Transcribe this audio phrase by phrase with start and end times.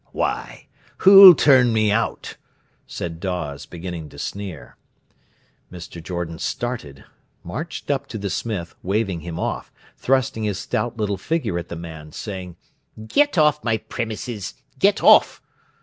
[0.13, 0.65] "Why,
[0.97, 2.35] who'll turn me out?"
[2.87, 4.75] said Dawes, beginning to sneer.
[5.71, 6.01] Mr.
[6.01, 7.03] Jordan started,
[7.43, 11.75] marched up to the smith, waving him off, thrusting his stout little figure at the
[11.75, 12.55] man, saying:
[13.05, 15.39] "Get off my premises—get off!"